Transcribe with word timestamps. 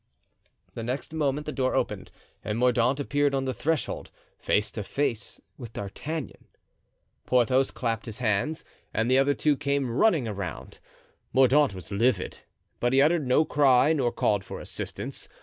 The 0.73 0.81
next 0.81 1.13
moment 1.13 1.45
the 1.45 1.51
door 1.51 1.75
opened 1.75 2.09
and 2.43 2.57
Mordaunt 2.57 2.99
appeared 2.99 3.35
on 3.35 3.45
the 3.45 3.53
threshold, 3.53 4.09
face 4.39 4.71
to 4.71 4.81
face 4.81 5.39
with 5.59 5.73
D'Artagnan. 5.73 6.45
Porthos 7.27 7.69
clapped 7.69 8.07
his 8.07 8.17
hands 8.17 8.65
and 8.95 9.11
the 9.11 9.19
other 9.19 9.35
two 9.35 9.55
came 9.55 9.91
running 9.91 10.27
around. 10.27 10.79
Mordaunt 11.33 11.75
was 11.75 11.91
livid, 11.91 12.39
but 12.79 12.93
he 12.93 12.99
uttered 13.03 13.27
no 13.27 13.45
cry 13.45 13.93
nor 13.93 14.11
called 14.11 14.43
for 14.43 14.59
assistance. 14.59 15.29